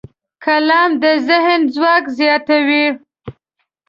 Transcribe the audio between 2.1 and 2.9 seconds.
زیاتوي